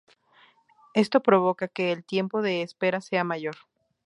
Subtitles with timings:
[0.95, 3.55] Esto provoca que el tiempo de espera sea mayor.